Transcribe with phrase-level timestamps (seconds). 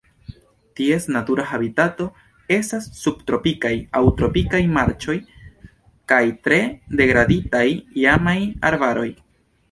[0.77, 2.05] Ties natura habitato
[2.55, 5.17] estas subtropikaj aŭ tropikaj marĉoj
[6.13, 6.59] kaj tre
[7.03, 7.63] degraditaj
[8.05, 8.37] iamaj
[8.71, 9.05] arbaroj.